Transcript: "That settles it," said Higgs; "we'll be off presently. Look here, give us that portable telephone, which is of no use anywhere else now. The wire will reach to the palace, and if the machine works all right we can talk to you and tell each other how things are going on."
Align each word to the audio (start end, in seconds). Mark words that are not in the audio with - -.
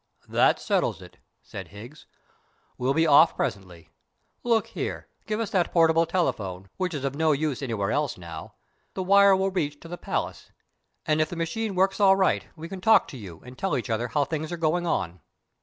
"That 0.27 0.59
settles 0.59 0.99
it," 0.99 1.17
said 1.43 1.67
Higgs; 1.67 2.07
"we'll 2.75 2.95
be 2.95 3.05
off 3.05 3.35
presently. 3.35 3.89
Look 4.41 4.65
here, 4.65 5.07
give 5.27 5.39
us 5.39 5.51
that 5.51 5.71
portable 5.71 6.07
telephone, 6.07 6.69
which 6.77 6.95
is 6.95 7.05
of 7.05 7.13
no 7.13 7.33
use 7.33 7.61
anywhere 7.61 7.91
else 7.91 8.17
now. 8.17 8.55
The 8.95 9.03
wire 9.03 9.35
will 9.35 9.51
reach 9.51 9.79
to 9.81 9.87
the 9.87 9.99
palace, 9.99 10.49
and 11.05 11.21
if 11.21 11.29
the 11.29 11.35
machine 11.35 11.75
works 11.75 11.99
all 11.99 12.15
right 12.15 12.47
we 12.55 12.67
can 12.67 12.81
talk 12.81 13.07
to 13.09 13.17
you 13.17 13.41
and 13.45 13.59
tell 13.59 13.77
each 13.77 13.91
other 13.91 14.07
how 14.07 14.25
things 14.25 14.51
are 14.51 14.57
going 14.57 14.87
on." 14.87 15.19